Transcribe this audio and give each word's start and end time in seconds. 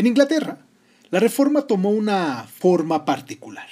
En 0.00 0.06
Inglaterra, 0.06 0.56
la 1.10 1.20
reforma 1.20 1.66
tomó 1.66 1.90
una 1.90 2.46
forma 2.46 3.04
particular, 3.04 3.68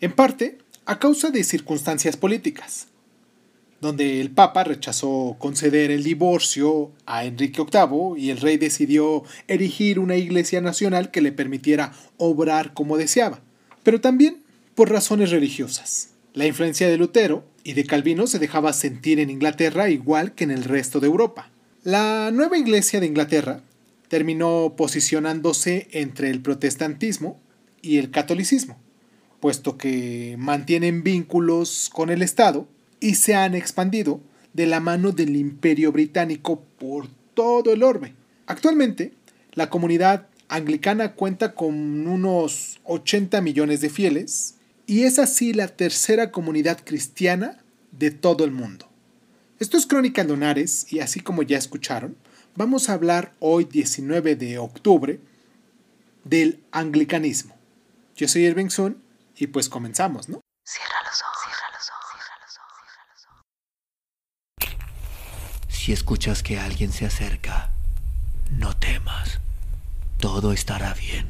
en 0.00 0.12
parte 0.12 0.56
a 0.86 0.98
causa 0.98 1.28
de 1.28 1.44
circunstancias 1.44 2.16
políticas, 2.16 2.86
donde 3.82 4.22
el 4.22 4.30
Papa 4.30 4.64
rechazó 4.64 5.36
conceder 5.38 5.90
el 5.90 6.04
divorcio 6.04 6.90
a 7.04 7.26
Enrique 7.26 7.60
VIII 7.60 8.14
y 8.16 8.30
el 8.30 8.40
rey 8.40 8.56
decidió 8.56 9.24
erigir 9.46 9.98
una 9.98 10.16
iglesia 10.16 10.62
nacional 10.62 11.10
que 11.10 11.20
le 11.20 11.32
permitiera 11.32 11.92
obrar 12.16 12.72
como 12.72 12.96
deseaba, 12.96 13.40
pero 13.82 14.00
también 14.00 14.42
por 14.74 14.88
razones 14.88 15.30
religiosas. 15.30 16.14
La 16.32 16.46
influencia 16.46 16.88
de 16.88 16.96
Lutero 16.96 17.44
y 17.62 17.74
de 17.74 17.84
Calvino 17.84 18.26
se 18.26 18.38
dejaba 18.38 18.72
sentir 18.72 19.20
en 19.20 19.28
Inglaterra 19.28 19.90
igual 19.90 20.34
que 20.34 20.44
en 20.44 20.50
el 20.50 20.64
resto 20.64 20.98
de 20.98 21.08
Europa. 21.08 21.50
La 21.84 22.30
nueva 22.32 22.56
iglesia 22.56 23.00
de 23.00 23.06
Inglaterra 23.06 23.60
terminó 24.08 24.74
posicionándose 24.76 25.88
entre 25.92 26.30
el 26.30 26.40
protestantismo 26.40 27.40
y 27.82 27.98
el 27.98 28.10
catolicismo, 28.10 28.78
puesto 29.40 29.78
que 29.78 30.36
mantienen 30.38 31.02
vínculos 31.02 31.90
con 31.92 32.10
el 32.10 32.22
Estado 32.22 32.66
y 33.00 33.14
se 33.14 33.34
han 33.34 33.54
expandido 33.54 34.20
de 34.52 34.66
la 34.66 34.80
mano 34.80 35.12
del 35.12 35.36
imperio 35.36 35.92
británico 35.92 36.62
por 36.78 37.06
todo 37.34 37.72
el 37.72 37.82
orbe. 37.82 38.14
Actualmente, 38.46 39.12
la 39.52 39.70
comunidad 39.70 40.26
anglicana 40.48 41.14
cuenta 41.14 41.54
con 41.54 42.06
unos 42.06 42.80
80 42.84 43.40
millones 43.40 43.80
de 43.80 43.90
fieles 43.90 44.56
y 44.86 45.02
es 45.02 45.18
así 45.18 45.52
la 45.52 45.68
tercera 45.68 46.32
comunidad 46.32 46.80
cristiana 46.82 47.62
de 47.92 48.10
todo 48.10 48.44
el 48.44 48.50
mundo. 48.50 48.88
Esto 49.60 49.76
es 49.76 49.86
Crónica 49.86 50.24
Lunares 50.24 50.86
y 50.90 51.00
así 51.00 51.20
como 51.20 51.42
ya 51.42 51.58
escucharon, 51.58 52.16
vamos 52.58 52.88
a 52.88 52.94
hablar 52.94 53.34
hoy 53.38 53.64
19 53.64 54.34
de 54.34 54.58
octubre 54.58 55.20
del 56.24 56.64
anglicanismo. 56.72 57.56
Yo 58.16 58.26
soy 58.26 58.46
Irving 58.46 58.68
Sun 58.68 59.00
y 59.36 59.46
pues 59.46 59.68
comenzamos, 59.68 60.28
¿no? 60.28 60.40
Cierra 60.64 60.96
los 61.04 61.22
ojos. 61.22 61.34
Si 65.68 65.92
escuchas 65.92 66.42
que 66.42 66.58
alguien 66.58 66.92
se 66.92 67.06
acerca, 67.06 67.70
no 68.50 68.76
temas. 68.76 69.38
Todo 70.18 70.52
estará 70.52 70.92
bien. 70.92 71.26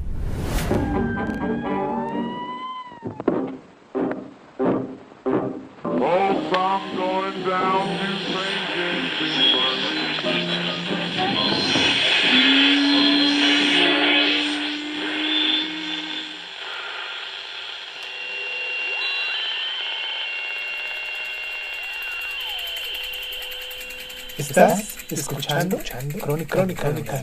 Estás 24.59 24.97
escuchando, 25.12 25.78
Crónica, 26.20 26.67
Crónica, 26.67 27.23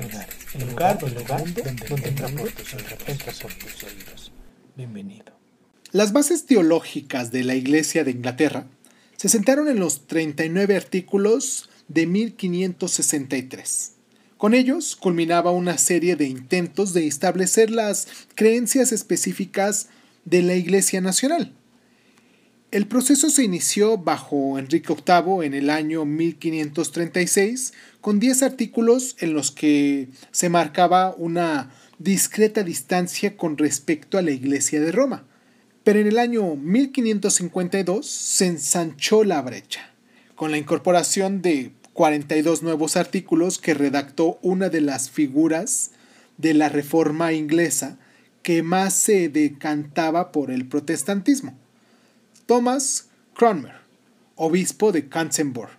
el 0.54 0.70
lugar, 0.70 0.98
donde, 0.98 1.22
donde, 1.26 1.62
donde 1.90 2.12
tus 2.56 3.84
oídos. 3.84 4.32
Bienvenido. 4.78 5.38
Las 5.92 6.14
bases 6.14 6.46
teológicas 6.46 7.32
de 7.32 7.44
la 7.44 7.56
Iglesia 7.56 8.06
de 8.06 8.12
Inglaterra 8.12 8.68
se 9.18 9.28
sentaron 9.28 9.68
en 9.68 9.82
los 9.82 10.08
39 10.08 10.78
artículos 10.78 11.70
de 11.90 12.08
1563. 12.08 13.92
Con 14.38 14.54
ellos 14.54 14.96
culminaba 14.96 15.52
una 15.52 15.78
serie 15.78 16.16
de 16.16 16.28
intentos 16.28 16.94
de 16.94 17.06
establecer 17.06 17.70
las 17.70 18.08
creencias 18.36 18.94
específicas 18.94 19.90
de 20.24 20.42
la 20.42 20.56
Iglesia 20.56 21.02
Nacional 21.02 21.52
el 22.76 22.88
proceso 22.88 23.30
se 23.30 23.46
inició 23.46 23.98
bajo 23.98 24.60
Enrique 24.60 24.94
VIII 24.94 25.46
en 25.46 25.54
el 25.54 25.70
año 25.70 26.04
1536 26.04 27.72
con 28.02 28.20
10 28.20 28.44
artículos 28.44 29.16
en 29.22 29.34
los 29.34 29.52
que 29.52 30.10
se 30.32 30.50
marcaba 30.50 31.16
una 31.18 31.72
discreta 32.00 32.64
distancia 32.64 33.38
con 33.38 33.58
respecto 33.58 34.18
a 34.18 34.22
la 34.22 34.32
Iglesia 34.32 34.82
de 34.82 34.92
Roma. 34.92 35.24
Pero 35.86 36.00
en 36.00 36.08
el 36.08 36.20
año 36.20 36.58
1552 36.58 38.06
se 38.06 38.48
ensanchó 38.48 39.24
la 39.24 39.42
brecha, 39.42 39.94
con 40.36 40.52
la 40.52 40.58
incorporación 40.58 41.42
de 41.42 41.72
42 41.94 42.62
nuevos 42.62 42.98
artículos 42.98 43.58
que 43.58 43.74
redactó 43.74 44.38
una 44.42 44.68
de 44.68 44.82
las 44.82 45.10
figuras 45.10 45.92
de 46.38 46.54
la 46.54 46.68
Reforma 46.68 47.32
inglesa 47.32 47.98
que 48.44 48.64
más 48.64 48.96
se 48.96 49.30
decantaba 49.30 50.34
por 50.34 50.52
el 50.52 50.68
protestantismo. 50.68 51.58
Thomas 52.46 53.10
Cranmer, 53.36 53.76
obispo 54.36 54.92
de 54.92 55.08
Canterbury. 55.10 55.72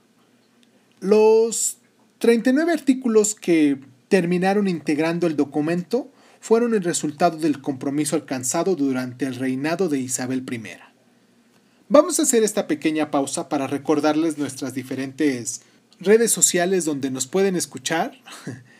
Los 1.00 1.78
39 2.18 2.72
artículos 2.72 3.34
que 3.34 3.78
terminaron 4.08 4.66
integrando 4.66 5.26
el 5.26 5.36
documento 5.36 6.10
fueron 6.40 6.74
el 6.74 6.82
resultado 6.82 7.38
del 7.38 7.60
compromiso 7.60 8.16
alcanzado 8.16 8.76
durante 8.76 9.26
el 9.26 9.36
reinado 9.36 9.88
de 9.88 9.98
Isabel 9.98 10.44
I. 10.50 10.60
Vamos 11.88 12.18
a 12.18 12.22
hacer 12.22 12.42
esta 12.42 12.66
pequeña 12.66 13.10
pausa 13.10 13.48
para 13.48 13.66
recordarles 13.66 14.38
nuestras 14.38 14.74
diferentes 14.74 15.62
redes 16.00 16.32
sociales 16.32 16.84
donde 16.84 17.10
nos 17.10 17.26
pueden 17.26 17.56
escuchar 17.56 18.18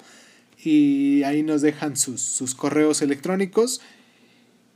y 0.62 1.22
ahí 1.22 1.42
nos 1.42 1.62
dejan 1.62 1.96
sus, 1.96 2.20
sus 2.20 2.54
correos 2.54 3.00
electrónicos 3.02 3.80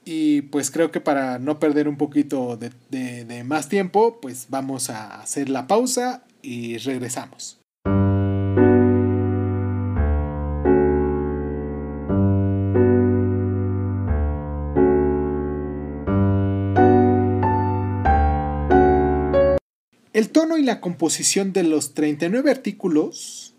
y 0.05 0.43
pues 0.43 0.71
creo 0.71 0.91
que 0.91 1.01
para 1.01 1.39
no 1.39 1.59
perder 1.59 1.89
un 1.89 1.97
poquito 1.97 2.59
de, 2.59 3.45
más 3.45 3.69
tiempo, 3.69 4.21
pues 4.21 4.47
vamos 4.49 4.91
a 4.91 5.21
hacer 5.21 5.49
la 5.49 5.67
pausa 5.67 6.25
y 6.43 6.79
regresamos. 6.79 7.59
El 20.13 20.29
tono 20.29 20.57
y 20.59 20.63
la 20.63 20.81
composición 20.81 21.53
de 21.53 21.65
los 21.65 21.95
39 21.95 22.51
artículos 22.51 23.55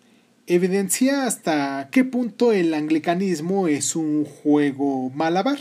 evidencia 0.47 1.25
hasta 1.25 1.89
qué 1.91 2.03
punto 2.05 2.53
el 2.53 2.73
anglicanismo 2.73 3.67
es 3.67 3.95
un 3.95 4.25
juego 4.25 5.09
malabar. 5.09 5.59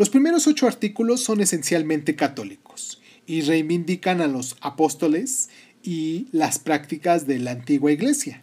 Los 0.00 0.08
primeros 0.08 0.46
ocho 0.46 0.66
artículos 0.66 1.22
son 1.22 1.42
esencialmente 1.42 2.16
católicos 2.16 3.02
y 3.26 3.42
reivindican 3.42 4.22
a 4.22 4.28
los 4.28 4.56
apóstoles 4.62 5.50
y 5.82 6.26
las 6.32 6.58
prácticas 6.58 7.26
de 7.26 7.38
la 7.38 7.50
antigua 7.50 7.92
iglesia. 7.92 8.42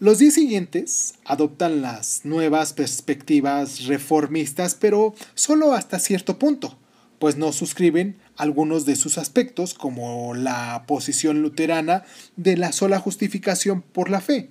Los 0.00 0.18
diez 0.18 0.34
siguientes 0.34 1.14
adoptan 1.24 1.80
las 1.80 2.24
nuevas 2.24 2.72
perspectivas 2.72 3.84
reformistas, 3.84 4.74
pero 4.74 5.14
solo 5.36 5.74
hasta 5.74 6.00
cierto 6.00 6.40
punto, 6.40 6.76
pues 7.20 7.36
no 7.36 7.52
suscriben 7.52 8.16
algunos 8.36 8.84
de 8.84 8.96
sus 8.96 9.18
aspectos, 9.18 9.74
como 9.74 10.34
la 10.34 10.86
posición 10.88 11.40
luterana 11.40 12.02
de 12.34 12.56
la 12.56 12.72
sola 12.72 12.98
justificación 12.98 13.80
por 13.80 14.10
la 14.10 14.20
fe. 14.20 14.50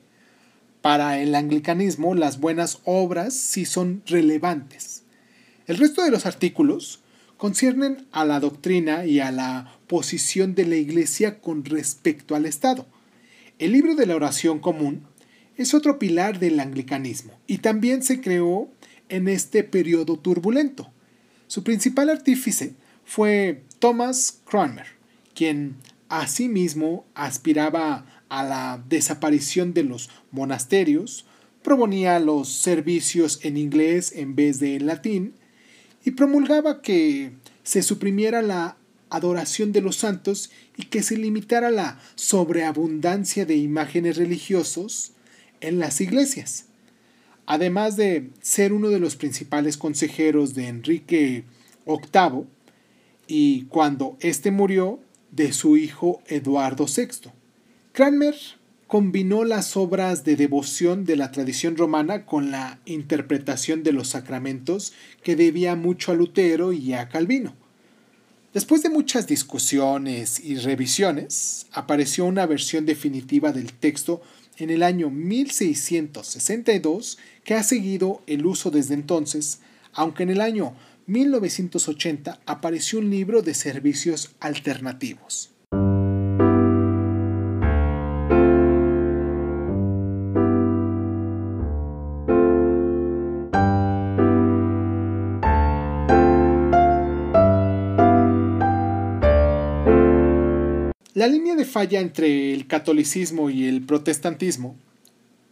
Para 0.82 1.20
el 1.20 1.36
anglicanismo, 1.36 2.16
las 2.16 2.40
buenas 2.40 2.80
obras 2.86 3.34
sí 3.34 3.66
son 3.66 4.04
relevantes, 4.06 5.02
el 5.68 5.78
resto 5.78 6.04
de 6.04 6.12
los 6.12 6.26
artículos 6.26 7.00
conciernen 7.38 8.08
a 8.12 8.24
la 8.24 8.40
doctrina 8.40 9.06
y 9.06 9.20
a 9.20 9.32
la 9.32 9.78
posición 9.88 10.56
de 10.56 10.66
la 10.66 10.76
Iglesia 10.76 11.40
con 11.40 11.66
respecto 11.66 12.36
al 12.36 12.46
Estado. 12.46 12.86
El 13.60 13.72
libro 13.72 13.96
de 13.96 14.06
la 14.06 14.16
oración 14.16 14.60
común 14.60 15.04
es 15.58 15.74
otro 15.74 15.98
pilar 15.98 16.40
del 16.40 16.60
anglicanismo 16.60 17.34
y 17.48 17.60
también 17.60 18.04
se 18.04 18.22
creó 18.22 18.70
en 19.10 19.28
este 19.28 19.64
periodo 19.64 20.18
turbulento. 20.18 20.92
Su 21.48 21.64
principal 21.64 22.10
artífice 22.10 22.74
fue 23.04 23.64
Thomas 23.80 24.42
Cranmer, 24.46 24.88
quien 25.34 25.76
asimismo 26.10 27.06
aspiraba 27.16 28.06
a 28.30 28.44
la 28.44 28.84
desaparición 28.88 29.74
de 29.74 29.84
los 29.84 30.10
monasterios, 30.32 31.26
proponía 31.64 32.20
los 32.20 32.50
servicios 32.50 33.40
en 33.44 33.58
inglés 33.58 34.14
en 34.16 34.36
vez 34.36 34.60
de 34.60 34.76
en 34.76 34.88
latín 34.88 35.34
y 36.06 36.12
promulgaba 36.12 36.82
que 36.82 37.34
se 37.64 37.82
suprimiera 37.82 38.42
la 38.42 38.78
adoración 39.10 39.72
de 39.72 39.82
los 39.82 39.98
santos 39.98 40.52
y 40.78 40.86
que 40.86 41.04
se 41.04 41.18
limitara 41.18 41.72
la 41.72 42.00
sobreabundancia 42.16 43.46
de 43.46 43.56
imágenes 43.56 44.18
religiosos 44.18 45.14
en 45.62 45.80
las 45.80 46.00
iglesias. 46.02 46.66
Además 47.48 47.96
de 47.96 48.30
ser 48.42 48.72
uno 48.72 48.90
de 48.90 49.00
los 49.00 49.16
principales 49.16 49.78
consejeros 49.78 50.54
de 50.54 50.68
Enrique 50.68 51.44
VIII, 51.86 52.46
y 53.28 53.64
cuando 53.66 54.18
éste 54.20 54.52
murió, 54.52 55.00
de 55.32 55.52
su 55.52 55.76
hijo 55.76 56.22
Eduardo 56.28 56.86
VI. 56.86 57.32
Cranmer 57.92 58.36
combinó 58.88 59.46
las 59.46 59.78
obras 59.78 60.24
de 60.24 60.36
devoción 60.36 61.06
de 61.06 61.16
la 61.16 61.32
tradición 61.32 61.76
romana 61.76 62.26
con 62.26 62.52
la 62.52 62.80
interpretación 62.86 63.84
de 63.84 63.94
los 63.94 64.10
sacramentos 64.10 64.94
que 65.24 65.36
debía 65.36 65.76
mucho 65.76 66.12
a 66.12 66.16
Lutero 66.16 66.72
y 66.72 66.94
a 66.94 67.10
Calvino. 67.10 67.56
Después 68.54 68.84
de 68.84 68.90
muchas 68.90 69.26
discusiones 69.28 70.40
y 70.40 70.56
revisiones, 70.56 71.66
apareció 71.74 72.26
una 72.26 72.46
versión 72.46 72.86
definitiva 72.86 73.52
del 73.52 73.74
texto 73.74 74.22
en 74.58 74.70
el 74.70 74.84
año 74.84 75.10
1662 75.10 77.18
que 77.44 77.56
ha 77.56 77.64
seguido 77.64 78.22
el 78.28 78.46
uso 78.46 78.72
desde 78.72 78.94
entonces, 78.94 79.60
aunque 79.94 80.24
en 80.24 80.30
el 80.30 80.40
año 80.42 80.76
1980 81.08 82.40
apareció 82.46 83.00
un 83.00 83.10
libro 83.10 83.42
de 83.42 83.54
servicios 83.54 84.32
alternativos. 84.40 85.55
La 101.26 101.32
línea 101.32 101.56
de 101.56 101.66
falla 101.66 102.02
entre 102.02 102.54
el 102.54 102.68
catolicismo 102.68 103.50
y 103.50 103.66
el 103.66 103.84
protestantismo, 103.84 104.76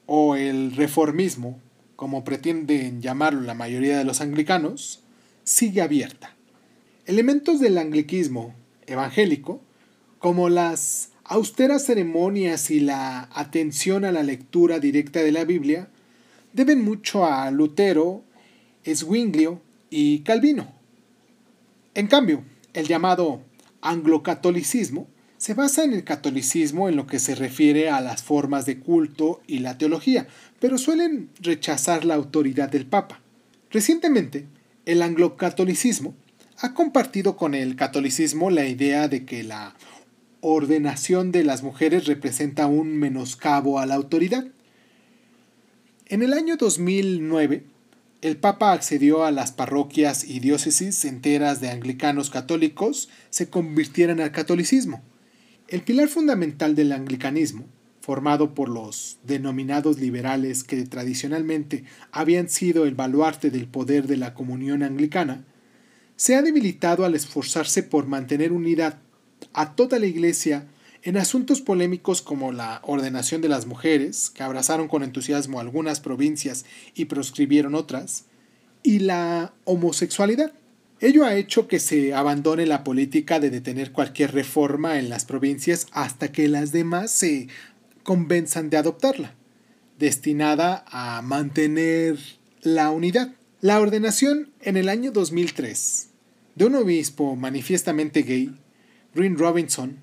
o 0.05 0.35
el 0.35 0.75
reformismo, 0.75 1.59
como 1.95 2.23
pretenden 2.23 3.01
llamarlo 3.01 3.41
la 3.41 3.55
mayoría 3.55 3.97
de 3.97 4.03
los 4.03 4.21
anglicanos, 4.21 5.01
sigue 5.43 5.81
abierta. 5.81 6.35
Elementos 7.07 7.59
del 7.59 7.79
anglicismo 7.79 8.53
evangélico, 8.85 9.61
como 10.19 10.47
las 10.47 11.09
austeras 11.23 11.87
ceremonias 11.87 12.69
y 12.69 12.79
la 12.79 13.27
atención 13.33 14.05
a 14.05 14.11
la 14.11 14.21
lectura 14.21 14.77
directa 14.77 15.21
de 15.21 15.31
la 15.31 15.43
Biblia, 15.43 15.87
deben 16.53 16.83
mucho 16.83 17.25
a 17.25 17.49
Lutero, 17.49 18.23
Zwinglio 18.85 19.59
y 19.89 20.19
Calvino. 20.19 20.71
En 21.95 22.05
cambio, 22.05 22.43
el 22.75 22.87
llamado 22.87 23.41
anglocatolicismo 23.81 25.07
se 25.43 25.55
basa 25.55 25.83
en 25.83 25.91
el 25.91 26.05
catolicismo 26.05 26.87
en 26.87 26.95
lo 26.95 27.05
que 27.05 27.19
se 27.19 27.35
refiere 27.35 27.89
a 27.89 27.99
las 27.99 28.23
formas 28.23 28.65
de 28.65 28.79
culto 28.79 29.41
y 29.45 29.59
la 29.59 29.77
teología, 29.77 30.25
pero 30.61 30.77
suelen 30.77 31.31
rechazar 31.41 32.05
la 32.05 32.15
autoridad 32.15 32.69
del 32.69 32.85
Papa. 32.85 33.19
Recientemente, 33.69 34.45
el 34.85 35.01
anglocatolicismo 35.01 36.15
ha 36.59 36.73
compartido 36.73 37.35
con 37.35 37.55
el 37.55 37.75
catolicismo 37.75 38.51
la 38.51 38.67
idea 38.67 39.09
de 39.09 39.25
que 39.25 39.43
la 39.43 39.75
ordenación 40.39 41.33
de 41.33 41.43
las 41.43 41.61
mujeres 41.61 42.05
representa 42.05 42.67
un 42.67 42.95
menoscabo 42.95 43.79
a 43.79 43.85
la 43.85 43.95
autoridad. 43.95 44.47
En 46.05 46.21
el 46.21 46.31
año 46.31 46.55
2009, 46.55 47.65
el 48.21 48.37
Papa 48.37 48.71
accedió 48.71 49.25
a 49.25 49.31
las 49.31 49.51
parroquias 49.51 50.23
y 50.23 50.39
diócesis 50.39 51.03
enteras 51.03 51.59
de 51.59 51.69
anglicanos 51.69 52.29
católicos 52.29 53.09
se 53.29 53.49
convirtieran 53.49 54.21
al 54.21 54.31
catolicismo. 54.31 55.03
El 55.67 55.81
pilar 55.81 56.09
fundamental 56.09 56.75
del 56.75 56.91
anglicanismo 56.91 57.65
formado 58.03 58.53
por 58.53 58.67
los 58.67 59.17
denominados 59.23 59.97
liberales 59.97 60.65
que 60.65 60.83
tradicionalmente 60.83 61.85
habían 62.11 62.49
sido 62.49 62.85
el 62.85 62.95
baluarte 62.95 63.49
del 63.49 63.67
poder 63.67 64.07
de 64.07 64.17
la 64.17 64.33
comunión 64.33 64.83
anglicana, 64.83 65.45
se 66.17 66.35
ha 66.35 66.41
debilitado 66.41 67.05
al 67.05 67.15
esforzarse 67.15 67.81
por 67.81 68.07
mantener 68.07 68.51
unidad 68.51 68.99
a 69.53 69.73
toda 69.75 69.99
la 69.99 70.05
Iglesia 70.05 70.67
en 71.01 71.15
asuntos 71.15 71.61
polémicos 71.61 72.21
como 72.21 72.51
la 72.51 72.81
ordenación 72.83 73.41
de 73.41 73.49
las 73.49 73.65
mujeres, 73.67 74.29
que 74.29 74.43
abrazaron 74.43 74.89
con 74.89 75.03
entusiasmo 75.03 75.61
algunas 75.61 76.01
provincias 76.01 76.65
y 76.95 77.05
proscribieron 77.05 77.73
otras, 77.73 78.25
y 78.83 78.99
la 78.99 79.53
homosexualidad. 79.63 80.51
Ello 81.03 81.25
ha 81.25 81.35
hecho 81.35 81.67
que 81.67 81.79
se 81.79 82.13
abandone 82.13 82.65
la 82.65 82.85
política 82.85 83.41
de 83.41 83.49
detener 83.49 83.91
cualquier 83.91 84.31
reforma 84.31 84.99
en 84.99 85.09
las 85.09 85.25
provincias 85.25 85.87
hasta 85.91 86.31
que 86.31 86.47
las 86.47 86.71
demás 86.71 87.11
se 87.11 87.49
convenzan 88.03 88.69
de 88.69 88.77
adoptarla, 88.77 89.35
destinada 89.99 90.85
a 90.87 91.21
mantener 91.21 92.17
la 92.61 92.89
unidad. 92.89 93.33
La 93.59 93.81
ordenación 93.81 94.53
en 94.61 94.77
el 94.77 94.87
año 94.87 95.11
2003 95.11 96.07
de 96.55 96.65
un 96.67 96.75
obispo 96.75 97.35
manifiestamente 97.35 98.21
gay, 98.21 98.57
Green 99.13 99.37
Robinson, 99.37 99.97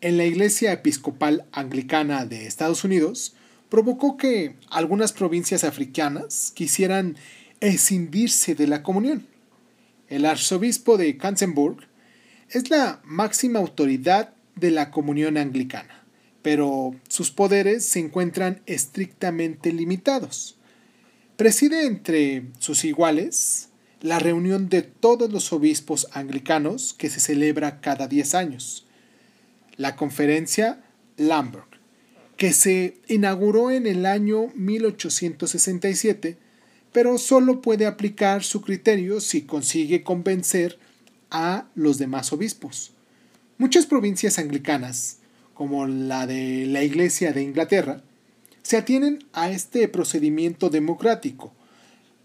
en 0.00 0.16
la 0.16 0.24
Iglesia 0.24 0.72
Episcopal 0.72 1.44
Anglicana 1.52 2.24
de 2.24 2.46
Estados 2.46 2.84
Unidos, 2.84 3.34
provocó 3.68 4.16
que 4.16 4.54
algunas 4.70 5.12
provincias 5.12 5.62
africanas 5.62 6.52
quisieran 6.54 7.18
escindirse 7.60 8.54
de 8.54 8.66
la 8.66 8.82
comunión. 8.82 9.26
El 10.08 10.24
arzobispo 10.24 10.96
de 10.96 11.16
Cansenburg 11.16 11.86
es 12.50 12.70
la 12.70 13.00
máxima 13.04 13.58
autoridad 13.58 14.34
de 14.56 14.70
la 14.70 14.90
comunión 14.90 15.36
anglicana 15.36 15.98
pero 16.42 16.94
sus 17.08 17.30
poderes 17.30 17.84
se 17.84 17.98
encuentran 17.98 18.62
estrictamente 18.66 19.72
limitados. 19.72 20.56
Preside 21.36 21.86
entre 21.86 22.44
sus 22.58 22.84
iguales 22.84 23.68
la 24.00 24.18
reunión 24.18 24.68
de 24.68 24.82
todos 24.82 25.30
los 25.30 25.52
obispos 25.52 26.08
anglicanos 26.12 26.94
que 26.94 27.10
se 27.10 27.20
celebra 27.20 27.80
cada 27.80 28.06
10 28.06 28.34
años, 28.34 28.86
la 29.76 29.96
conferencia 29.96 30.82
Lamberg, 31.16 31.66
que 32.36 32.52
se 32.52 32.96
inauguró 33.08 33.70
en 33.70 33.86
el 33.86 34.06
año 34.06 34.46
1867, 34.54 36.38
pero 36.92 37.18
solo 37.18 37.60
puede 37.60 37.86
aplicar 37.86 38.44
su 38.44 38.62
criterio 38.62 39.20
si 39.20 39.42
consigue 39.42 40.02
convencer 40.02 40.78
a 41.30 41.66
los 41.74 41.98
demás 41.98 42.32
obispos. 42.32 42.92
Muchas 43.58 43.86
provincias 43.86 44.38
anglicanas 44.38 45.18
como 45.58 45.88
la 45.88 46.28
de 46.28 46.66
la 46.66 46.84
Iglesia 46.84 47.32
de 47.32 47.42
Inglaterra, 47.42 48.00
se 48.62 48.76
atienen 48.76 49.24
a 49.32 49.50
este 49.50 49.88
procedimiento 49.88 50.70
democrático. 50.70 51.52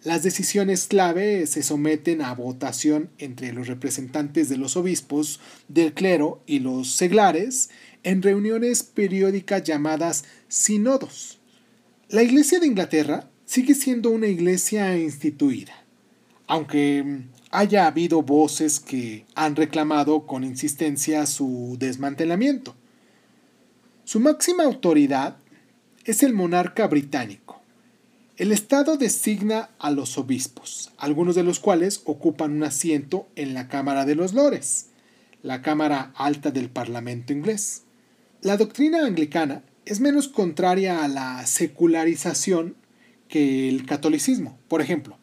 Las 0.04 0.22
decisiones 0.22 0.86
clave 0.86 1.48
se 1.48 1.64
someten 1.64 2.22
a 2.22 2.36
votación 2.36 3.10
entre 3.18 3.52
los 3.52 3.66
representantes 3.66 4.50
de 4.50 4.58
los 4.58 4.78
obispos, 4.78 5.40
del 5.68 5.96
clero 5.96 6.44
y 6.46 6.60
los 6.60 6.92
seglares 6.92 7.72
en 8.04 8.22
reuniones 8.22 8.84
periódicas 8.84 9.64
llamadas 9.64 10.26
sínodos. 10.48 11.40
La 12.10 12.22
Iglesia 12.22 12.60
de 12.60 12.68
Inglaterra 12.68 13.32
sigue 13.54 13.76
siendo 13.76 14.10
una 14.10 14.26
iglesia 14.26 14.98
instituida, 14.98 15.74
aunque 16.48 17.20
haya 17.52 17.86
habido 17.86 18.24
voces 18.24 18.80
que 18.80 19.28
han 19.36 19.56
reclamado 19.56 20.26
con 20.26 20.44
insistencia 20.44 21.28
su 21.28 21.76
desmantelamiento. 21.78 22.74
Su 24.06 24.20
máxima 24.20 24.64
autoridad 24.64 25.38
es 26.04 26.24
el 26.24 26.34
monarca 26.34 26.88
británico. 26.88 27.62
El 28.38 28.52
Estado 28.52 28.98
designa 28.98 29.70
a 29.78 29.92
los 29.92 30.18
obispos, 30.18 30.92
algunos 30.98 31.36
de 31.36 31.44
los 31.44 31.60
cuales 31.60 32.02
ocupan 32.06 32.54
un 32.54 32.64
asiento 32.64 33.28
en 33.36 33.54
la 33.54 33.68
Cámara 33.68 34.06
de 34.06 34.16
los 34.16 34.34
Lores, 34.34 34.88
la 35.44 35.62
Cámara 35.62 36.12
Alta 36.16 36.50
del 36.50 36.72
Parlamento 36.72 37.34
inglés. 37.34 37.84
La 38.42 38.58
doctrina 38.58 39.06
anglicana 39.06 39.62
es 39.86 40.00
menos 40.00 40.28
contraria 40.28 41.04
a 41.04 41.08
la 41.08 41.46
secularización 41.46 42.82
que 43.34 43.68
el 43.68 43.88
catolicismo. 43.88 44.60
Por 44.68 44.80
ejemplo, 44.80 45.18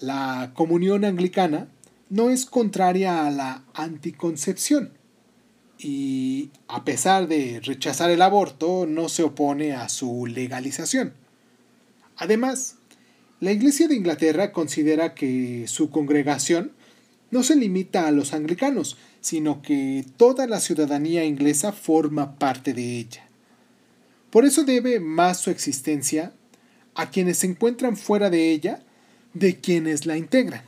la 0.00 0.52
comunión 0.54 1.04
anglicana 1.04 1.68
no 2.08 2.30
es 2.30 2.46
contraria 2.46 3.26
a 3.26 3.30
la 3.30 3.64
anticoncepción 3.74 4.94
y 5.78 6.48
a 6.68 6.86
pesar 6.86 7.28
de 7.28 7.60
rechazar 7.62 8.08
el 8.10 8.22
aborto, 8.22 8.86
no 8.88 9.10
se 9.10 9.24
opone 9.24 9.74
a 9.74 9.90
su 9.90 10.24
legalización. 10.24 11.12
Además, 12.16 12.76
la 13.40 13.52
Iglesia 13.52 13.88
de 13.88 13.96
Inglaterra 13.96 14.50
considera 14.50 15.14
que 15.14 15.66
su 15.68 15.90
congregación 15.90 16.72
no 17.30 17.42
se 17.42 17.56
limita 17.56 18.08
a 18.08 18.10
los 18.10 18.32
anglicanos, 18.32 18.96
sino 19.20 19.60
que 19.60 20.06
toda 20.16 20.46
la 20.46 20.60
ciudadanía 20.60 21.26
inglesa 21.26 21.72
forma 21.72 22.38
parte 22.38 22.72
de 22.72 23.00
ella. 23.00 23.28
Por 24.30 24.46
eso 24.46 24.64
debe 24.64 24.98
más 24.98 25.40
su 25.40 25.50
existencia 25.50 26.32
a 26.94 27.10
quienes 27.10 27.38
se 27.38 27.46
encuentran 27.46 27.96
fuera 27.96 28.30
de 28.30 28.50
ella 28.50 28.80
de 29.32 29.60
quienes 29.60 30.06
la 30.06 30.16
integran. 30.16 30.62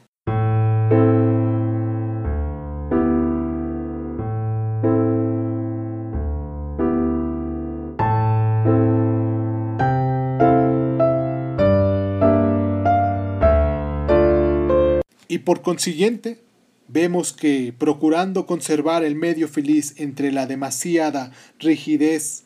Y 15.29 15.39
por 15.41 15.63
consiguiente, 15.63 16.41
vemos 16.89 17.33
que, 17.33 17.75
procurando 17.77 18.47
conservar 18.47 19.05
el 19.05 19.17
medio 19.17 19.49
feliz 19.49 19.95
entre 19.99 20.33
la 20.33 20.47
demasiada 20.47 21.33
rigidez 21.59 22.45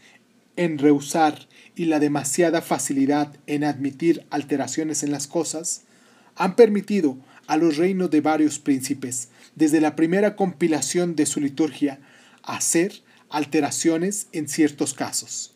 en 0.56 0.78
rehusar 0.78 1.46
y 1.80 1.86
la 1.86 1.98
demasiada 1.98 2.60
facilidad 2.60 3.34
en 3.46 3.64
admitir 3.64 4.26
alteraciones 4.28 5.02
en 5.02 5.12
las 5.12 5.26
cosas, 5.26 5.84
han 6.36 6.54
permitido 6.54 7.16
a 7.46 7.56
los 7.56 7.78
reinos 7.78 8.10
de 8.10 8.20
varios 8.20 8.58
príncipes, 8.58 9.30
desde 9.54 9.80
la 9.80 9.96
primera 9.96 10.36
compilación 10.36 11.16
de 11.16 11.24
su 11.24 11.40
liturgia, 11.40 11.98
hacer 12.42 13.00
alteraciones 13.30 14.26
en 14.32 14.46
ciertos 14.46 14.92
casos. 14.92 15.54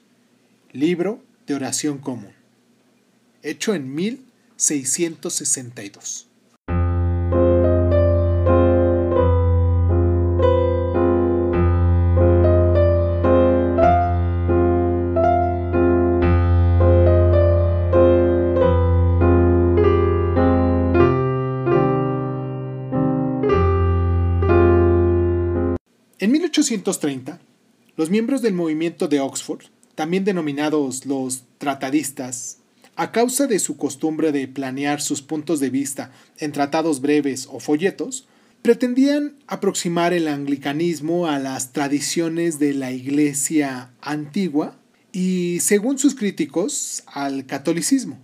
Libro 0.73 1.23
de 1.47 1.57
oración 1.57 1.99
común. 1.99 2.33
Hecho 3.43 3.75
en 3.75 3.95
1662. 3.95 6.29
1830, 26.71 27.41
los 27.97 28.11
miembros 28.11 28.43
del 28.43 28.55
movimiento 28.55 29.09
de 29.09 29.21
Oxford, 29.21 29.65
también 29.95 30.25
denominados 30.25 31.07
los 31.07 31.45
tratadistas, 31.59 32.59
a 32.97 33.13
causa 33.13 33.47
de 33.47 33.59
su 33.59 33.77
costumbre 33.77 34.33
de 34.33 34.47
planear 34.49 35.01
sus 35.01 35.23
puntos 35.23 35.61
de 35.61 35.71
vista 35.71 36.13
en 36.39 36.53
tratados 36.53 37.01
breves 37.01 37.49
o 37.51 37.61
folletos, 37.61 38.27
pretendían 38.63 39.37
aproximar 39.47 40.13
el 40.13 40.27
anglicanismo 40.27 41.27
a 41.27 41.39
las 41.39 41.73
tradiciones 41.73 42.59
de 42.59 42.73
la 42.73 42.93
Iglesia 42.93 43.91
antigua 44.01 44.77
y, 45.13 45.59
según 45.61 45.99
sus 45.99 46.15
críticos, 46.15 47.03
al 47.07 47.47
catolicismo. 47.47 48.19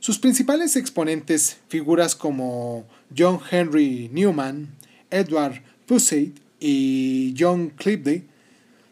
Sus 0.00 0.18
principales 0.18 0.76
exponentes, 0.76 1.58
figuras 1.68 2.16
como 2.16 2.86
John 3.16 3.38
Henry 3.50 4.10
Newman, 4.12 4.70
Edward 5.10 5.62
Pusey 5.86 6.32
y 6.60 7.34
John 7.38 7.70
Clivede, 7.70 8.24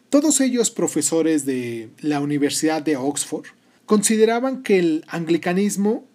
todos 0.09 0.41
ellos 0.41 0.71
profesores 0.71 1.45
de 1.45 1.89
la 2.01 2.19
Universidad 2.19 2.81
de 2.81 2.97
Oxford, 2.97 3.45
consideraban 3.85 4.63
que 4.63 4.79
el 4.79 5.05
anglicanismo 5.07 6.05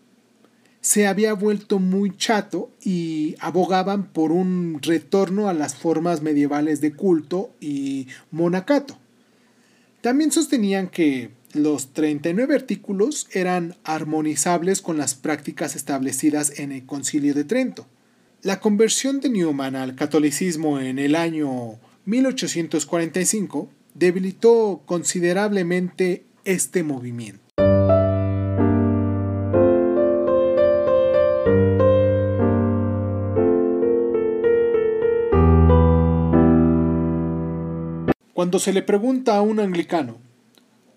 se 0.80 1.06
había 1.06 1.32
vuelto 1.32 1.78
muy 1.78 2.14
chato 2.14 2.70
y 2.82 3.36
abogaban 3.40 4.12
por 4.12 4.32
un 4.32 4.80
retorno 4.82 5.48
a 5.48 5.54
las 5.54 5.74
formas 5.74 6.20
medievales 6.20 6.82
de 6.82 6.92
culto 6.92 7.50
y 7.58 8.08
monacato. 8.30 8.98
También 10.02 10.30
sostenían 10.30 10.88
que 10.88 11.30
los 11.54 11.94
39 11.94 12.54
artículos 12.54 13.28
eran 13.32 13.76
armonizables 13.84 14.82
con 14.82 14.98
las 14.98 15.14
prácticas 15.14 15.76
establecidas 15.76 16.58
en 16.58 16.72
el 16.72 16.84
Concilio 16.84 17.32
de 17.32 17.44
Trento. 17.44 17.86
La 18.44 18.60
conversión 18.60 19.20
de 19.20 19.30
Newman 19.30 19.74
al 19.74 19.94
catolicismo 19.94 20.78
en 20.78 20.98
el 20.98 21.14
año 21.14 21.78
1845 22.04 23.70
debilitó 23.94 24.82
considerablemente 24.84 26.26
este 26.44 26.82
movimiento. 26.82 27.40
Cuando 38.34 38.58
se 38.58 38.74
le 38.74 38.82
pregunta 38.82 39.36
a 39.36 39.40
un 39.40 39.58
anglicano, 39.58 40.18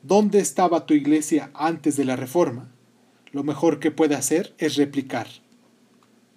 ¿dónde 0.04 0.40
estaba 0.40 0.86
tu 0.86 0.94
iglesia 0.94 1.50
antes 1.54 1.96
de 1.96 2.04
la 2.04 2.18
reforma? 2.18 2.68
Lo 3.32 3.46
mejor 3.46 3.80
que 3.80 3.92
puede 3.92 4.16
hacer 4.16 4.54
es 4.58 4.76
replicar, 4.76 5.28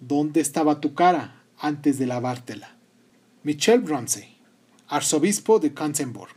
¿Dónde 0.01 0.41
estaba 0.41 0.81
tu 0.81 0.95
cara 0.95 1.43
antes 1.59 1.99
de 1.99 2.07
lavártela? 2.07 2.75
Michel 3.43 3.87
Ramsey, 3.87 4.35
arzobispo 4.87 5.59
de 5.59 5.75
Canterbury. 5.75 6.31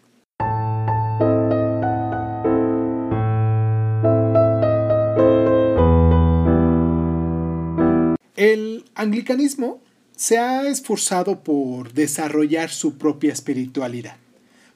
El 8.36 8.84
anglicanismo 8.94 9.80
se 10.14 10.36
ha 10.36 10.68
esforzado 10.68 11.42
por 11.42 11.94
desarrollar 11.94 12.68
su 12.68 12.98
propia 12.98 13.32
espiritualidad, 13.32 14.18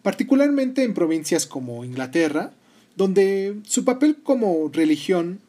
particularmente 0.01 0.83
en 0.83 0.95
provincias 0.95 1.45
como 1.45 1.85
Inglaterra, 1.85 2.53
donde 2.97 3.61
su 3.65 3.85
papel 3.85 4.23
como 4.23 4.71
religión, 4.73 5.41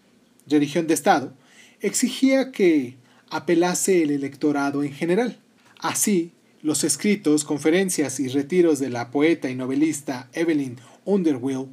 religión 0.46 0.88
de 0.88 0.93
Estado, 0.93 1.31
exigía 1.79 2.51
que 2.51 2.98
apelase 3.29 4.03
el 4.03 4.12
electorado 4.12 4.83
en 4.83 4.93
general. 4.93 5.38
Así, 5.79 6.31
los 6.62 6.83
escritos, 6.83 7.43
conferencias 7.43 8.19
y 8.19 8.27
retiros 8.27 8.79
de 8.79 8.89
la 8.89 9.12
poeta 9.12 9.50
y 9.50 9.55
novelista 9.55 10.29
Evelyn 10.33 10.77
Underwell, 11.05 11.67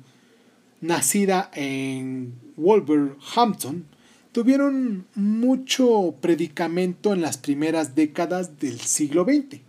nacida 0.81 1.51
en 1.55 2.35
Wolverhampton, 2.57 3.85
tuvieron 4.33 5.07
mucho 5.15 6.15
predicamento 6.21 7.13
en 7.13 7.23
las 7.23 7.39
primeras 7.39 7.95
décadas 7.95 8.61
del 8.61 8.81
siglo 8.81 9.25
XX. 9.25 9.61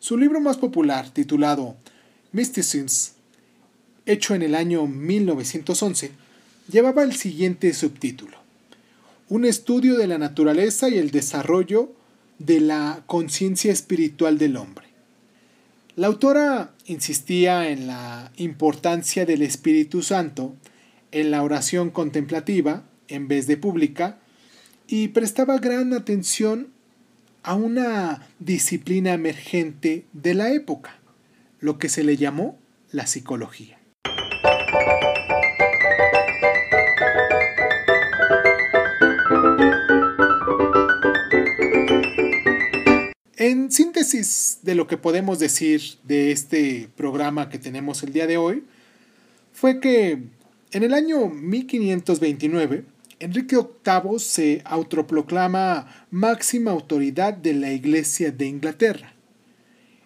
Su 0.00 0.18
libro 0.18 0.40
más 0.40 0.58
popular, 0.58 1.08
titulado 1.10 1.76
Mysticisms, 2.32 3.14
hecho 4.04 4.34
en 4.34 4.42
el 4.42 4.54
año 4.54 4.86
1911, 4.86 6.10
llevaba 6.70 7.04
el 7.04 7.14
siguiente 7.14 7.72
subtítulo 7.72 8.43
un 9.28 9.44
estudio 9.44 9.96
de 9.96 10.06
la 10.06 10.18
naturaleza 10.18 10.88
y 10.88 10.98
el 10.98 11.10
desarrollo 11.10 11.92
de 12.38 12.60
la 12.60 13.02
conciencia 13.06 13.72
espiritual 13.72 14.38
del 14.38 14.56
hombre. 14.56 14.86
La 15.96 16.08
autora 16.08 16.74
insistía 16.86 17.68
en 17.70 17.86
la 17.86 18.32
importancia 18.36 19.24
del 19.24 19.42
Espíritu 19.42 20.02
Santo 20.02 20.54
en 21.12 21.30
la 21.30 21.42
oración 21.42 21.90
contemplativa 21.90 22.82
en 23.08 23.28
vez 23.28 23.46
de 23.46 23.56
pública 23.56 24.18
y 24.88 25.08
prestaba 25.08 25.58
gran 25.58 25.92
atención 25.92 26.68
a 27.44 27.54
una 27.54 28.26
disciplina 28.40 29.12
emergente 29.12 30.06
de 30.12 30.34
la 30.34 30.52
época, 30.52 30.98
lo 31.60 31.78
que 31.78 31.88
se 31.88 32.02
le 32.02 32.16
llamó 32.16 32.58
la 32.90 33.06
psicología. 33.06 33.78
De 44.12 44.74
lo 44.74 44.86
que 44.86 44.98
podemos 44.98 45.38
decir 45.38 45.80
de 46.02 46.30
este 46.30 46.90
programa 46.94 47.48
que 47.48 47.58
tenemos 47.58 48.02
el 48.02 48.12
día 48.12 48.26
de 48.26 48.36
hoy, 48.36 48.64
fue 49.52 49.80
que 49.80 50.24
en 50.72 50.82
el 50.82 50.92
año 50.92 51.28
1529 51.28 52.84
Enrique 53.20 53.56
VIII 53.56 54.18
se 54.18 54.62
autoproclama 54.66 56.06
máxima 56.10 56.72
autoridad 56.72 57.32
de 57.32 57.54
la 57.54 57.72
Iglesia 57.72 58.30
de 58.30 58.46
Inglaterra. 58.46 59.14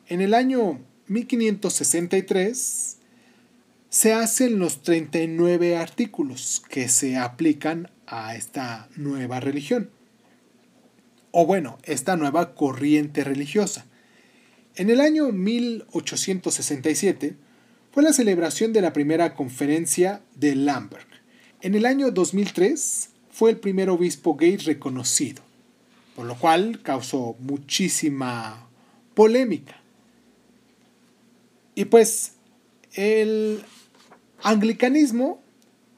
En 0.07 0.21
el 0.21 0.33
año 0.33 0.81
1563 1.09 2.99
se 3.89 4.13
hacen 4.13 4.61
los 4.61 4.83
39 4.83 5.77
artículos 5.77 6.63
que 6.69 6.89
se 6.89 7.17
aplican 7.17 7.91
a 8.07 8.37
esta 8.37 8.89
nueva 8.97 9.41
religión 9.41 9.91
o 11.31 11.47
bueno, 11.47 11.79
esta 11.85 12.17
nueva 12.17 12.55
corriente 12.55 13.25
religiosa. 13.25 13.87
En 14.79 14.89
el 14.91 15.01
año 15.01 15.33
1867 15.33 17.35
fue 17.91 18.05
la 18.05 18.13
celebración 18.13 18.73
de 18.73 18.81
la 18.81 18.93
primera 18.93 19.35
conferencia 19.35 20.23
de 20.37 20.55
Lamberg. 20.55 21.09
En 21.63 21.75
el 21.75 21.85
año 21.85 22.13
2003 22.13 23.11
fue 23.29 23.51
el 23.51 23.57
primer 23.57 23.91
obispo 23.91 24.37
gay 24.37 24.57
reconocido, 24.57 25.43
por 26.15 26.27
lo 26.27 26.39
cual 26.39 26.81
causó 26.81 27.35
muchísima 27.41 28.69
polémica. 29.15 29.83
Y 31.75 31.87
pues 31.87 32.35
el 32.93 33.65
anglicanismo 34.45 35.43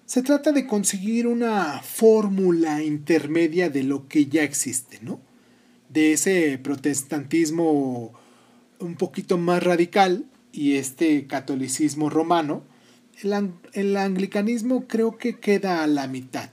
se 0.07 0.23
trata 0.23 0.53
de 0.53 0.67
conseguir 0.67 1.27
una 1.27 1.83
fórmula 1.83 2.83
intermedia 2.83 3.69
de 3.69 3.83
lo 3.83 4.09
que 4.09 4.25
ya 4.25 4.43
existe, 4.43 5.01
¿no? 5.03 5.21
De 5.91 6.15
ese 6.15 6.57
protestantismo 6.57 8.19
un 8.81 8.97
poquito 8.97 9.39
más 9.39 9.63
radical 9.63 10.25
y 10.53 10.77
este 10.77 11.27
catolicismo 11.27 12.11
romano, 12.11 12.65
el, 13.73 13.97
anglicanismo 13.97 14.87
creo 14.87 15.19
que 15.19 15.39
queda 15.39 15.83
a 15.83 15.87
la 15.87 16.09
mitad. 16.09 16.51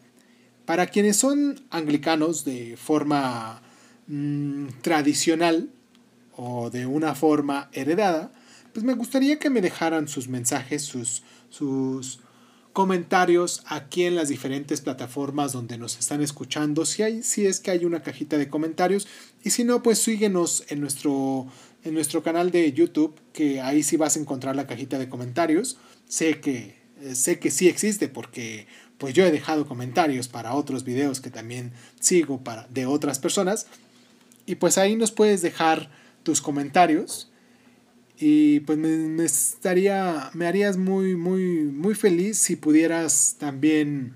Para 0.65 0.87
quienes 0.87 1.17
son 1.17 1.61
anglicanos 1.69 2.43
de 2.43 2.75
forma 2.77 3.61
mm, 4.07 4.67
tradicional 4.81 5.69
o 6.35 6.69
de 6.69 6.85
una 6.85 7.15
forma 7.15 7.69
heredada, 7.71 8.31
pues 8.73 8.85
me 8.85 8.93
gustaría 8.93 9.39
que 9.39 9.49
me 9.49 9.61
dejaran 9.61 10.07
sus 10.07 10.27
mensajes, 10.27 10.83
sus, 10.83 11.23
sus 11.49 12.19
comentarios 12.77 13.63
aquí 13.65 14.03
en 14.03 14.15
las 14.15 14.29
diferentes 14.29 14.81
plataformas 14.81 15.51
donde 15.51 15.79
nos 15.79 15.97
están 15.97 16.21
escuchando. 16.21 16.85
Si, 16.85 17.01
hay, 17.01 17.23
si 17.23 17.47
es 17.47 17.59
que 17.59 17.71
hay 17.71 17.85
una 17.85 18.03
cajita 18.03 18.37
de 18.37 18.49
comentarios. 18.49 19.07
Y 19.43 19.49
si 19.49 19.63
no, 19.63 19.81
pues 19.81 19.97
síguenos 19.97 20.63
en 20.67 20.81
nuestro, 20.81 21.47
en 21.87 21.93
nuestro 21.93 22.23
canal 22.23 22.51
de 22.51 22.71
YouTube, 22.73 23.15
que 23.33 23.61
ahí 23.61 23.83
sí 23.83 23.97
vas 23.97 24.15
a 24.15 24.19
encontrar 24.19 24.55
la 24.55 24.67
cajita 24.67 24.99
de 24.99 25.09
comentarios. 25.09 25.77
Sé 26.07 26.39
que, 26.39 26.75
eh, 27.01 27.15
sé 27.15 27.39
que 27.39 27.51
sí 27.51 27.67
existe 27.67 28.07
porque 28.07 28.67
pues 28.97 29.13
yo 29.13 29.25
he 29.25 29.31
dejado 29.31 29.67
comentarios 29.67 30.27
para 30.27 30.53
otros 30.53 30.83
videos 30.83 31.21
que 31.21 31.29
también 31.29 31.71
sigo 31.99 32.43
para, 32.43 32.67
de 32.67 32.85
otras 32.85 33.19
personas. 33.19 33.67
Y 34.45 34.55
pues 34.55 34.77
ahí 34.77 34.95
nos 34.95 35.11
puedes 35.11 35.41
dejar 35.41 35.89
tus 36.23 36.41
comentarios 36.41 37.31
y 38.19 38.61
pues 38.61 38.77
me, 38.77 39.23
estaría, 39.23 40.31
me 40.33 40.47
harías 40.47 40.77
muy, 40.77 41.15
muy, 41.15 41.63
muy 41.63 41.93
feliz 41.93 42.37
si 42.37 42.55
pudieras 42.55 43.35
también 43.37 44.15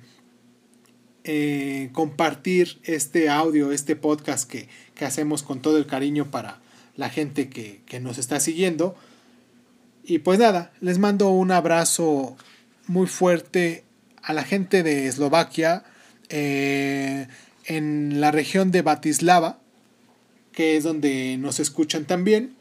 eh, 1.24 1.90
compartir 1.94 2.80
este 2.84 3.30
audio, 3.30 3.72
este 3.72 3.96
podcast 3.96 4.50
que, 4.50 4.68
hacemos 5.06 5.42
con 5.42 5.63
todo 5.63 5.78
el 5.78 5.88
cariño 5.88 6.30
para 6.30 6.62
la 6.95 7.10
gente 7.10 7.50
que, 7.50 8.00
nos 8.00 8.17
está 8.17 8.39
siguiendo. 8.39 8.95
Y 10.03 10.19
pues 10.19 10.39
nada, 10.39 10.74
les 10.81 10.98
mando 10.98 11.29
un 11.29 11.51
abrazo 11.51 12.36
muy 12.88 13.07
fuerte 13.07 13.83
a 14.21 14.33
la 14.33 14.43
gente 14.43 14.83
de 14.83 15.07
Eslovaquia, 15.07 15.83
eh, 16.29 17.27
en 17.65 18.21
la 18.21 18.31
región 18.31 18.71
de 18.71 18.81
Batislava, 18.81 19.60
que 20.51 20.77
es 20.77 20.83
donde 20.83 21.38
nos 21.38 21.60
escuchan 21.60 22.05
también. 22.05 22.55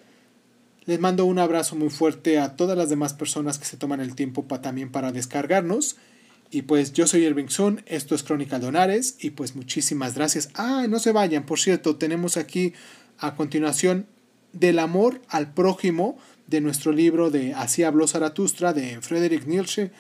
Les 0.87 1.01
mando 1.01 1.25
un 1.25 1.39
abrazo 1.39 1.77
muy 1.77 1.91
fuerte 1.91 2.39
a 2.39 2.57
todas 2.57 2.77
las 2.77 2.89
demás 2.89 3.15
personas 3.15 3.59
que 3.59 3.65
se 3.65 3.77
toman 3.77 4.01
el 4.01 4.15
tiempo 4.15 4.45
también 4.61 4.91
para 4.91 5.13
descargarnos. 5.13 5.97
Y 6.51 6.63
pues 6.63 6.93
yo 6.93 7.07
soy 7.07 7.25
Irving 7.25 7.49
Sun, 7.49 7.83
esto 7.87 8.15
es 8.15 8.25
Crónica 8.25 8.59
Donares 8.59 9.17
y 9.21 9.31
pues 9.31 9.55
muchísimas 9.55 10.17
gracias. 10.17 10.51
Ah, 10.55 10.87
no 10.89 10.99
se 10.99 11.13
vayan, 11.13 11.47
por 11.47 11.61
cierto, 11.61 11.97
tenemos 11.97 12.37
aquí 12.37 12.73
a 13.19 13.37
continuación 13.37 14.07
del 14.53 14.79
amor 14.79 15.23
al 15.29 15.53
prójimo 15.53 16.19
de 16.47 16.61
nuestro 16.61 16.93
libro 16.93 17.31
de 17.31 17.55
Así 17.55 17.85
habló 17.85 18.07
Zaratustra 18.09 18.73
de 18.73 19.01
Frederick 19.01 19.47
Nietzsche. 19.47 19.91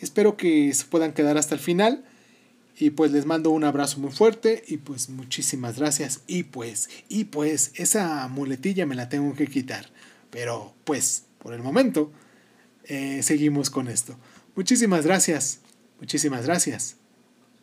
Espero 0.00 0.36
que 0.36 0.72
se 0.72 0.84
puedan 0.86 1.12
quedar 1.12 1.36
hasta 1.36 1.54
el 1.54 1.60
final. 1.60 2.04
Y 2.78 2.90
pues 2.90 3.10
les 3.10 3.24
mando 3.24 3.50
un 3.50 3.64
abrazo 3.64 4.00
muy 4.00 4.12
fuerte 4.12 4.62
y 4.66 4.76
pues 4.76 5.08
muchísimas 5.08 5.78
gracias. 5.78 6.20
Y 6.26 6.44
pues, 6.44 6.90
y 7.08 7.24
pues 7.24 7.72
esa 7.74 8.28
muletilla 8.28 8.84
me 8.84 8.94
la 8.94 9.08
tengo 9.08 9.34
que 9.34 9.46
quitar. 9.46 9.88
Pero 10.30 10.74
pues, 10.84 11.24
por 11.38 11.54
el 11.54 11.62
momento, 11.62 12.12
eh, 12.84 13.22
seguimos 13.22 13.70
con 13.70 13.88
esto. 13.88 14.18
Muchísimas 14.54 15.06
gracias, 15.06 15.60
muchísimas 16.00 16.44
gracias. 16.44 16.96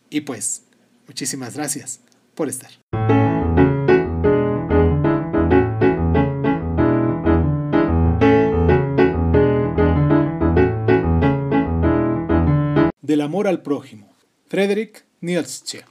Y 0.10 0.22
pues, 0.22 0.64
muchísimas 1.08 1.56
gracias 1.56 2.00
por 2.34 2.50
estar. 2.50 2.72
Al 13.48 13.62
prójimo. 13.62 14.14
Frederick 14.48 15.06
Nietzsche. 15.22 15.86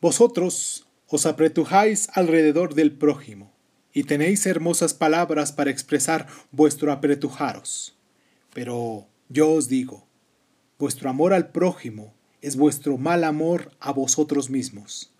Vosotros 0.00 0.86
os 1.08 1.26
apretujáis 1.26 2.08
alrededor 2.12 2.74
del 2.74 2.92
prójimo 2.92 3.52
y 3.92 4.04
tenéis 4.04 4.46
hermosas 4.46 4.94
palabras 4.94 5.52
para 5.52 5.70
expresar 5.70 6.26
vuestro 6.52 6.92
apretujaros. 6.92 7.96
Pero 8.52 9.06
yo 9.28 9.50
os 9.50 9.68
digo, 9.68 10.06
vuestro 10.78 11.10
amor 11.10 11.32
al 11.32 11.50
prójimo 11.50 12.14
es 12.40 12.56
vuestro 12.56 12.98
mal 12.98 13.24
amor 13.24 13.72
a 13.80 13.92
vosotros 13.92 14.50
mismos. 14.50 15.12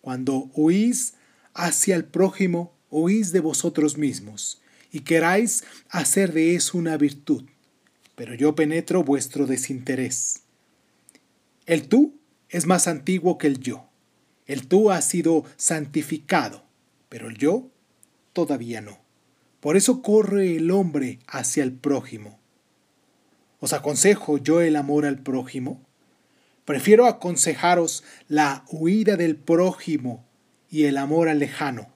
Cuando 0.00 0.50
huís 0.54 1.14
hacia 1.52 1.96
el 1.96 2.04
prójimo, 2.04 2.72
huís 2.90 3.32
de 3.32 3.40
vosotros 3.40 3.98
mismos, 3.98 4.62
y 4.92 5.00
queráis 5.00 5.64
hacer 5.90 6.32
de 6.32 6.54
eso 6.54 6.78
una 6.78 6.96
virtud, 6.96 7.44
pero 8.14 8.34
yo 8.34 8.54
penetro 8.54 9.04
vuestro 9.04 9.46
desinterés. 9.46 10.45
El 11.66 11.88
tú 11.88 12.18
es 12.48 12.66
más 12.66 12.86
antiguo 12.86 13.38
que 13.38 13.48
el 13.48 13.58
yo. 13.58 13.88
El 14.46 14.68
tú 14.68 14.92
ha 14.92 15.02
sido 15.02 15.44
santificado, 15.56 16.62
pero 17.08 17.28
el 17.28 17.36
yo 17.36 17.68
todavía 18.32 18.80
no. 18.80 18.98
Por 19.58 19.76
eso 19.76 20.00
corre 20.00 20.56
el 20.56 20.70
hombre 20.70 21.18
hacia 21.26 21.64
el 21.64 21.72
prójimo. 21.72 22.38
¿Os 23.58 23.72
aconsejo 23.72 24.38
yo 24.38 24.60
el 24.60 24.76
amor 24.76 25.06
al 25.06 25.18
prójimo? 25.18 25.84
Prefiero 26.64 27.06
aconsejaros 27.06 28.04
la 28.28 28.64
huida 28.70 29.16
del 29.16 29.36
prójimo 29.36 30.24
y 30.70 30.84
el 30.84 30.96
amor 30.96 31.28
al 31.28 31.40
lejano. 31.40 31.88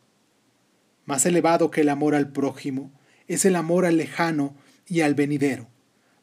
Más 1.04 1.26
elevado 1.26 1.70
que 1.70 1.82
el 1.82 1.90
amor 1.90 2.16
al 2.16 2.32
prójimo 2.32 2.90
es 3.28 3.44
el 3.44 3.54
amor 3.54 3.86
al 3.86 3.96
lejano 3.96 4.56
y 4.86 5.02
al 5.02 5.14
venidero. 5.14 5.68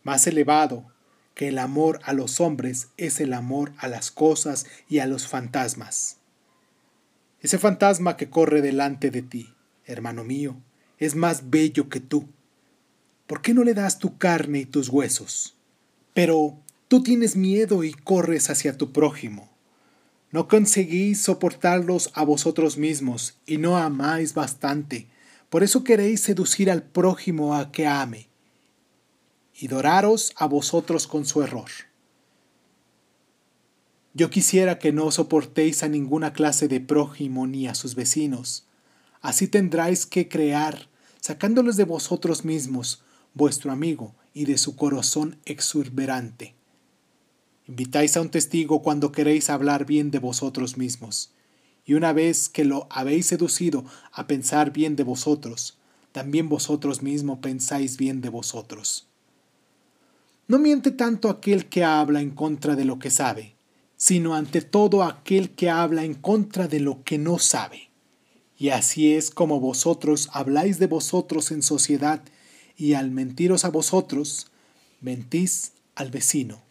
Más 0.03 0.27
elevado 0.27 0.87
que 1.37 1.49
el 1.49 1.59
amor 1.59 1.99
a 2.03 2.13
los 2.13 2.41
hombres 2.41 2.87
es 2.97 3.19
el 3.19 3.31
amor 3.31 3.71
a 3.77 3.87
las 3.87 4.09
cosas 4.09 4.65
y 4.89 4.97
a 4.99 5.05
los 5.05 5.27
fantasmas. 5.27 6.17
Ese 7.41 7.59
fantasma 7.59 8.17
que 8.17 8.27
corre 8.27 8.63
delante 8.63 9.11
de 9.11 9.21
ti, 9.21 9.53
hermano 9.85 10.23
mío, 10.23 10.57
es 10.97 11.13
más 11.13 11.51
bello 11.51 11.89
que 11.89 11.99
tú. 11.99 12.27
¿Por 13.27 13.43
qué 13.43 13.53
no 13.53 13.63
le 13.63 13.75
das 13.75 13.99
tu 13.99 14.17
carne 14.17 14.61
y 14.61 14.65
tus 14.65 14.89
huesos? 14.89 15.55
Pero 16.15 16.57
tú 16.87 17.03
tienes 17.03 17.35
miedo 17.35 17.83
y 17.83 17.93
corres 17.93 18.49
hacia 18.49 18.75
tu 18.75 18.91
prójimo. 18.91 19.51
No 20.31 20.47
conseguís 20.47 21.21
soportarlos 21.21 22.09
a 22.15 22.23
vosotros 22.23 22.79
mismos 22.79 23.37
y 23.45 23.59
no 23.59 23.77
amáis 23.77 24.33
bastante. 24.33 25.05
Por 25.51 25.61
eso 25.61 25.83
queréis 25.83 26.19
seducir 26.21 26.71
al 26.71 26.81
prójimo 26.81 27.55
a 27.55 27.71
que 27.71 27.85
ame 27.85 28.26
y 29.59 29.67
doraros 29.67 30.33
a 30.35 30.45
vosotros 30.45 31.07
con 31.07 31.25
su 31.25 31.41
error. 31.41 31.69
Yo 34.13 34.29
quisiera 34.29 34.79
que 34.79 34.91
no 34.91 35.11
soportéis 35.11 35.83
a 35.83 35.89
ninguna 35.89 36.33
clase 36.33 36.67
de 36.67 36.79
prójimo 36.79 37.47
ni 37.47 37.67
a 37.67 37.75
sus 37.75 37.95
vecinos. 37.95 38.65
Así 39.21 39.47
tendráis 39.47 40.05
que 40.05 40.27
crear, 40.27 40.89
sacándolos 41.19 41.75
de 41.75 41.83
vosotros 41.83 42.45
mismos, 42.45 43.03
vuestro 43.33 43.71
amigo 43.71 44.15
y 44.33 44.45
de 44.45 44.57
su 44.57 44.75
corazón 44.75 45.37
exuberante. 45.45 46.55
Invitáis 47.67 48.15
a 48.15 48.21
un 48.21 48.29
testigo 48.29 48.81
cuando 48.81 49.11
queréis 49.11 49.49
hablar 49.49 49.85
bien 49.85 50.09
de 50.09 50.19
vosotros 50.19 50.77
mismos. 50.77 51.31
Y 51.85 51.93
una 51.95 52.13
vez 52.13 52.49
que 52.49 52.65
lo 52.65 52.87
habéis 52.89 53.27
seducido 53.27 53.85
a 54.11 54.27
pensar 54.27 54.71
bien 54.71 54.95
de 54.95 55.03
vosotros, 55.03 55.77
también 56.11 56.49
vosotros 56.49 57.01
mismos 57.01 57.39
pensáis 57.39 57.97
bien 57.97 58.21
de 58.21 58.29
vosotros. 58.29 59.07
No 60.47 60.59
miente 60.59 60.91
tanto 60.91 61.29
aquel 61.29 61.65
que 61.67 61.83
habla 61.83 62.21
en 62.21 62.31
contra 62.31 62.75
de 62.75 62.85
lo 62.85 62.99
que 62.99 63.09
sabe, 63.09 63.55
sino 63.97 64.33
ante 64.33 64.61
todo 64.61 65.03
aquel 65.03 65.49
que 65.51 65.69
habla 65.69 66.05
en 66.05 66.13
contra 66.13 66.67
de 66.69 66.79
lo 66.79 67.03
que 67.03 67.17
no 67.17 67.37
sabe. 67.37 67.89
Y 68.57 68.69
así 68.69 69.13
es 69.13 69.29
como 69.29 69.59
vosotros 69.59 70.29
habláis 70.31 70.79
de 70.79 70.87
vosotros 70.87 71.51
en 71.51 71.61
sociedad, 71.61 72.21
y 72.77 72.93
al 72.93 73.11
mentiros 73.11 73.65
a 73.65 73.69
vosotros, 73.69 74.47
mentís 75.01 75.73
al 75.95 76.11
vecino. 76.11 76.61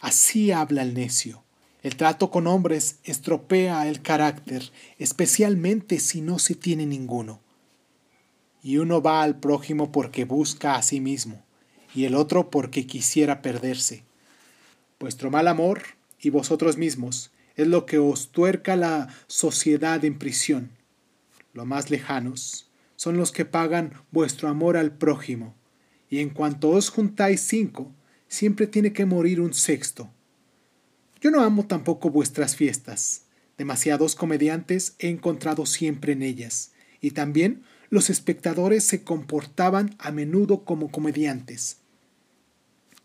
Así 0.00 0.52
habla 0.52 0.82
el 0.82 0.92
necio. 0.92 1.42
El 1.82 1.96
trato 1.96 2.30
con 2.30 2.46
hombres 2.46 2.98
estropea 3.04 3.86
el 3.88 4.02
carácter, 4.02 4.72
especialmente 4.98 6.00
si 6.00 6.20
no 6.20 6.38
se 6.38 6.54
tiene 6.54 6.84
ninguno. 6.84 7.40
y 8.64 8.78
uno 8.78 9.02
va 9.02 9.22
al 9.22 9.38
prójimo 9.38 9.92
porque 9.92 10.24
busca 10.24 10.76
a 10.76 10.82
sí 10.82 10.98
mismo, 10.98 11.43
y 11.94 12.04
el 12.04 12.14
otro 12.14 12.50
porque 12.50 12.86
quisiera 12.86 13.40
perderse. 13.40 14.02
Vuestro 14.98 15.30
mal 15.30 15.48
amor 15.48 15.82
y 16.20 16.30
vosotros 16.30 16.76
mismos 16.76 17.30
es 17.56 17.68
lo 17.68 17.86
que 17.86 17.98
os 17.98 18.30
tuerca 18.30 18.76
la 18.76 19.08
sociedad 19.26 20.04
en 20.04 20.18
prisión. 20.18 20.70
Lo 21.52 21.64
más 21.64 21.90
lejanos 21.90 22.70
son 22.96 23.16
los 23.16 23.30
que 23.32 23.44
pagan 23.44 23.92
vuestro 24.10 24.48
amor 24.48 24.76
al 24.76 24.92
prójimo, 24.92 25.54
y 26.10 26.18
en 26.18 26.30
cuanto 26.30 26.70
os 26.70 26.90
juntáis 26.90 27.40
cinco, 27.42 27.92
siempre 28.28 28.66
tiene 28.66 28.92
que 28.92 29.06
morir 29.06 29.40
un 29.40 29.54
sexto. 29.54 30.10
Yo 31.20 31.30
no 31.30 31.42
amo 31.42 31.66
tampoco 31.66 32.10
vuestras 32.10 32.56
fiestas. 32.56 33.22
Demasiados 33.56 34.16
comediantes 34.16 34.96
he 34.98 35.08
encontrado 35.08 35.64
siempre 35.64 36.12
en 36.12 36.22
ellas, 36.22 36.72
y 37.00 37.12
también 37.12 37.62
los 37.88 38.10
espectadores 38.10 38.84
se 38.84 39.04
comportaban 39.04 39.94
a 39.98 40.10
menudo 40.10 40.64
como 40.64 40.90
comediantes. 40.90 41.78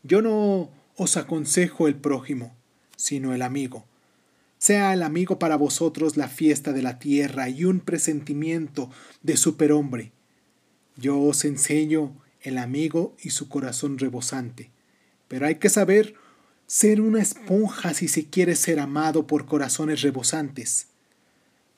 Yo 0.04 0.22
no 0.22 0.70
os 0.96 1.18
aconsejo 1.18 1.88
el 1.88 1.96
prójimo, 1.96 2.56
sino 2.96 3.34
el 3.34 3.42
amigo. 3.42 3.86
Sea 4.58 4.94
el 4.94 5.04
amigo 5.04 5.40
para 5.40 5.56
vosotros 5.56 6.18
la 6.18 6.28
fiesta 6.28 6.74
de 6.74 6.82
la 6.82 7.00
tierra 7.00 7.50
y 7.50 7.66
un 7.66 7.80
presentimiento 7.80 8.90
de 9.24 9.38
superhombre. 9.38 10.12
Yo 10.96 11.20
os 11.20 11.46
enseño 11.46 12.16
el 12.42 12.58
amigo 12.58 13.16
y 13.22 13.32
su 13.32 13.50
corazón 13.50 13.98
rebosante. 13.98 14.70
Pero 15.28 15.46
hay 15.48 15.56
que 15.56 15.70
saber 15.70 16.16
ser 16.66 17.02
una 17.02 17.22
esponja 17.22 17.94
si 17.94 18.08
se 18.08 18.26
quiere 18.26 18.56
ser 18.56 18.80
amado 18.80 19.28
por 19.28 19.46
corazones 19.46 20.02
rebosantes. 20.02 20.88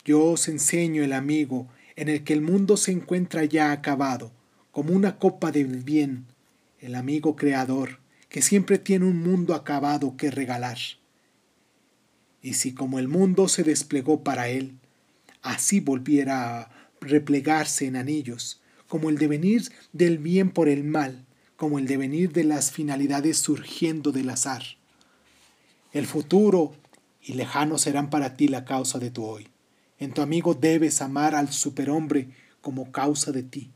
Yo 0.03 0.23
os 0.25 0.47
enseño 0.47 1.03
el 1.03 1.13
amigo 1.13 1.67
en 1.95 2.09
el 2.09 2.23
que 2.23 2.33
el 2.33 2.41
mundo 2.41 2.77
se 2.77 2.91
encuentra 2.91 3.45
ya 3.45 3.71
acabado, 3.71 4.31
como 4.71 4.93
una 4.93 5.17
copa 5.17 5.51
del 5.51 5.83
bien, 5.83 6.25
el 6.79 6.95
amigo 6.95 7.35
creador, 7.35 8.00
que 8.31 8.41
siempre 8.41 8.79
tiene 8.79 9.05
un 9.05 9.21
mundo 9.21 9.53
acabado 9.53 10.15
que 10.15 10.31
regalar. 10.31 10.77
Y 12.41 12.53
si 12.53 12.73
como 12.73 12.97
el 12.97 13.09
mundo 13.09 13.49
se 13.49 13.63
desplegó 13.63 14.23
para 14.23 14.47
él, 14.47 14.79
así 15.41 15.81
volviera 15.81 16.61
a 16.61 16.71
replegarse 17.01 17.87
en 17.87 17.97
anillos, 17.97 18.61
como 18.87 19.09
el 19.09 19.17
devenir 19.17 19.63
del 19.91 20.17
bien 20.17 20.49
por 20.49 20.69
el 20.69 20.85
mal, 20.85 21.25
como 21.57 21.77
el 21.77 21.87
devenir 21.87 22.31
de 22.31 22.45
las 22.45 22.71
finalidades 22.71 23.37
surgiendo 23.37 24.13
del 24.13 24.29
azar. 24.29 24.63
El 25.91 26.07
futuro 26.07 26.73
y 27.21 27.33
lejano 27.33 27.77
serán 27.77 28.09
para 28.09 28.37
ti 28.37 28.47
la 28.47 28.63
causa 28.63 28.97
de 28.97 29.11
tu 29.11 29.25
hoy. 29.25 29.49
En 29.99 30.13
tu 30.13 30.21
amigo 30.21 30.53
debes 30.53 31.01
amar 31.01 31.35
al 31.35 31.51
superhombre 31.51 32.29
como 32.61 32.93
causa 32.93 33.33
de 33.33 33.43
ti. 33.43 33.71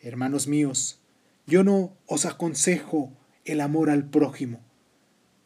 Hermanos 0.00 0.46
míos, 0.46 1.00
yo 1.48 1.64
no 1.64 1.92
os 2.06 2.26
aconsejo 2.26 3.12
el 3.46 3.60
amor 3.60 3.90
al 3.90 4.08
prójimo, 4.08 4.60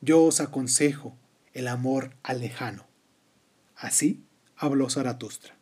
yo 0.00 0.24
os 0.24 0.40
aconsejo 0.40 1.16
el 1.52 1.68
amor 1.68 2.16
al 2.22 2.40
lejano. 2.40 2.86
Así 3.76 4.24
habló 4.56 4.90
Zaratustra. 4.90 5.59